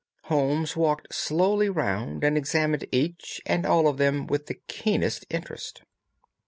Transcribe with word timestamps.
Holmes 0.23 0.75
walked 0.75 1.13
slowly 1.13 1.69
round 1.69 2.23
and 2.23 2.35
examined 2.35 2.87
each 2.91 3.39
and 3.45 3.67
all 3.67 3.87
of 3.87 3.97
them 3.97 4.25
with 4.25 4.47
the 4.47 4.55
keenest 4.67 5.27
interest. 5.29 5.83